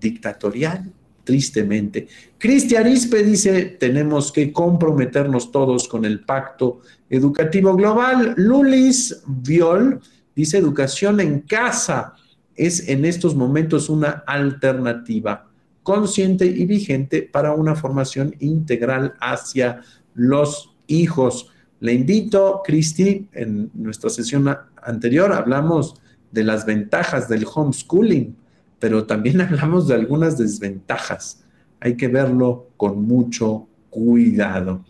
[0.00, 0.92] dictatorial,
[1.24, 2.06] tristemente.
[2.38, 8.34] Cristian Ispe dice, tenemos que comprometernos todos con el pacto educativo global.
[8.36, 10.00] Lulis Viol
[10.34, 12.14] dice, educación en casa
[12.54, 15.48] es en estos momentos una alternativa
[15.82, 19.80] consciente y vigente para una formación integral hacia
[20.14, 21.51] los hijos.
[21.82, 25.94] Le invito, Cristi, en nuestra sesión anterior hablamos
[26.30, 28.34] de las ventajas del homeschooling
[28.82, 31.44] pero también hablamos de algunas desventajas.
[31.78, 34.84] Hay que verlo con mucho cuidado.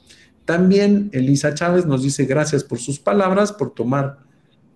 [0.46, 4.20] También Elisa Chávez nos dice gracias por sus palabras, por tomar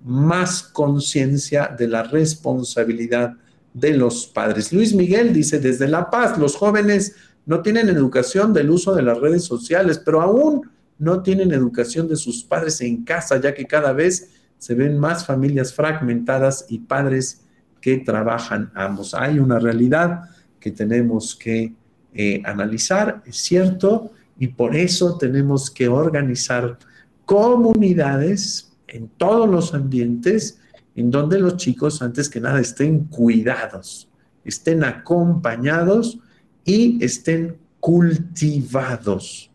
[0.05, 3.33] más conciencia de la responsabilidad
[3.73, 4.71] de los padres.
[4.71, 9.19] Luis Miguel dice, desde La Paz, los jóvenes no tienen educación del uso de las
[9.19, 10.69] redes sociales, pero aún
[10.99, 15.27] no tienen educación de sus padres en casa, ya que cada vez se ven más
[15.27, 17.43] familias fragmentadas y padres
[17.81, 19.15] que trabajan ambos.
[19.15, 20.23] Hay una realidad
[20.59, 21.75] que tenemos que
[22.15, 26.79] eh, analizar, es cierto, y por eso tenemos que organizar
[27.25, 30.59] comunidades en todos los ambientes
[30.95, 34.09] en donde los chicos, antes que nada, estén cuidados,
[34.45, 36.19] estén acompañados
[36.65, 39.51] y estén cultivados.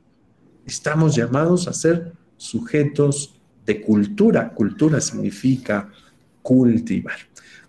[0.71, 4.53] Estamos llamados a ser sujetos de cultura.
[4.53, 5.89] Cultura significa
[6.41, 7.17] cultivar.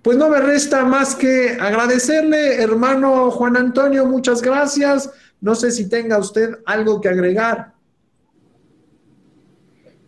[0.03, 5.11] Pues no me resta más que agradecerle, hermano Juan Antonio, muchas gracias.
[5.41, 7.75] No sé si tenga usted algo que agregar.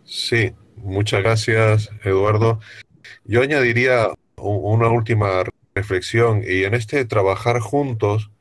[0.05, 2.61] Sí, muchas gracias, Eduardo.
[3.25, 5.43] Yo añadiría una última
[5.73, 8.31] reflexión y en este trabajar juntos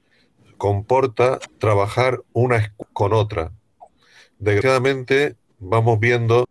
[0.59, 3.51] comporta trabajar una con otra.
[4.39, 6.49] Desgraciadamente vamos viendo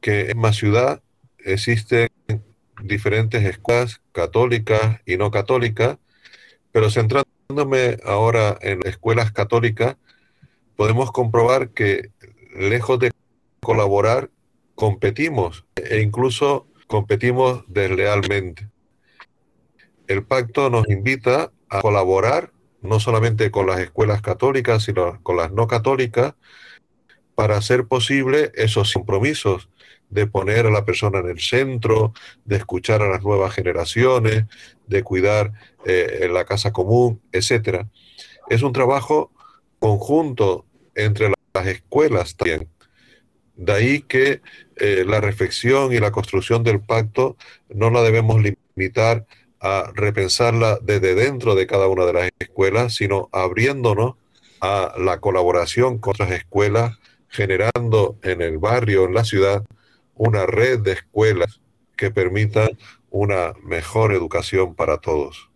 [0.00, 1.02] que en más ciudad
[1.38, 2.08] existen
[2.82, 5.98] diferentes escuelas católicas y no católicas,
[6.72, 9.96] pero centrándome ahora en escuelas católicas,
[10.76, 12.10] podemos comprobar que
[12.54, 13.10] lejos de
[13.60, 14.30] colaborar,
[14.74, 18.68] competimos e incluso competimos deslealmente.
[20.06, 25.50] El pacto nos invita a colaborar no solamente con las escuelas católicas, sino con las
[25.52, 26.34] no católicas,
[27.38, 29.68] para hacer posible esos compromisos
[30.10, 32.12] de poner a la persona en el centro,
[32.44, 34.46] de escuchar a las nuevas generaciones,
[34.88, 35.52] de cuidar
[35.84, 37.86] eh, la casa común, etc.
[38.50, 39.30] Es un trabajo
[39.78, 40.66] conjunto
[40.96, 42.68] entre las escuelas también.
[43.54, 44.42] De ahí que
[44.74, 47.36] eh, la reflexión y la construcción del pacto
[47.68, 49.26] no la debemos limitar
[49.60, 54.16] a repensarla desde dentro de cada una de las escuelas, sino abriéndonos
[54.60, 56.98] a la colaboración con otras escuelas,
[57.28, 59.64] generando en el barrio, en la ciudad,
[60.14, 61.60] una red de escuelas
[61.96, 62.70] que permitan
[63.10, 65.50] una mejor educación para todos.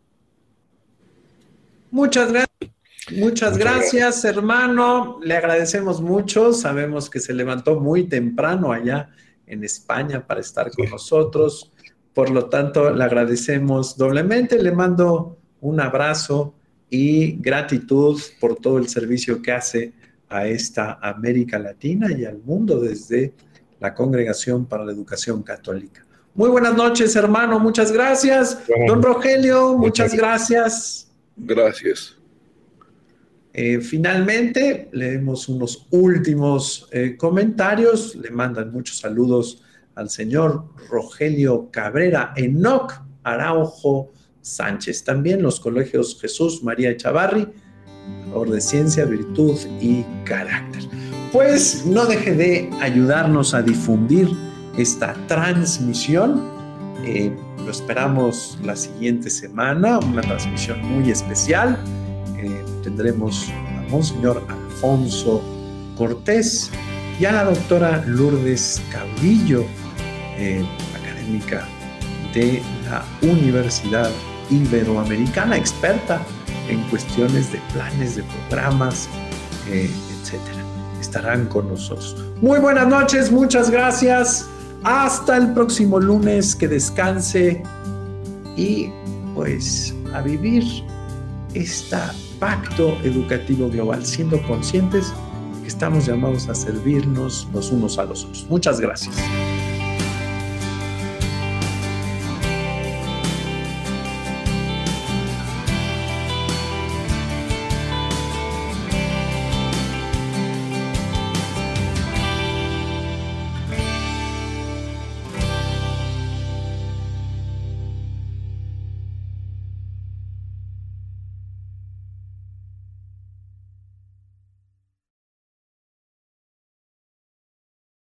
[1.90, 2.72] Muchas gracias.
[3.10, 5.18] Muchas, gracias, hermano.
[5.22, 6.52] Le agradecemos mucho.
[6.52, 9.10] Sabemos que se levantó muy temprano allá
[9.46, 11.72] en España para estar con nosotros.
[12.14, 14.62] Por lo tanto, le agradecemos doblemente.
[14.62, 16.54] Le mando un abrazo
[16.88, 19.92] y gratitud por todo el servicio que hace
[20.32, 23.34] a esta América Latina y al mundo desde
[23.80, 26.06] la Congregación para la Educación Católica.
[26.34, 28.58] Muy buenas noches, hermano, muchas gracias.
[28.86, 31.12] Don Rogelio, muchas, gracias.
[31.36, 32.16] Gracias.
[33.52, 38.14] Eh, finalmente, leemos unos últimos eh, comentarios.
[38.14, 39.62] Le mandan muchos saludos
[39.94, 45.04] al señor Rogelio Cabrera, Enoc Araujo Sánchez.
[45.04, 47.46] También los colegios Jesús María Echavarri,
[48.28, 50.82] favor de ciencia, virtud y carácter
[51.32, 54.28] pues no deje de ayudarnos a difundir
[54.76, 56.42] esta transmisión.
[57.04, 57.34] Eh,
[57.64, 61.78] lo esperamos la siguiente semana, una transmisión muy especial.
[62.36, 65.42] Eh, tendremos a Monseñor Alfonso
[65.96, 66.70] Cortés
[67.18, 69.64] y a la doctora Lourdes Caudillo,
[70.36, 70.62] eh,
[71.00, 71.66] académica
[72.34, 74.10] de la Universidad
[74.50, 76.20] Iberoamericana, experta
[76.72, 79.08] en cuestiones de planes, de programas,
[79.68, 80.62] etcétera
[81.12, 82.16] estarán con nosotros.
[82.40, 84.48] Muy buenas noches, muchas gracias.
[84.82, 87.62] Hasta el próximo lunes, que descanse
[88.56, 88.88] y
[89.34, 90.64] pues a vivir
[91.54, 91.98] este
[92.38, 95.12] pacto educativo global, siendo conscientes
[95.60, 98.46] que estamos llamados a servirnos los unos a los otros.
[98.48, 99.14] Muchas gracias.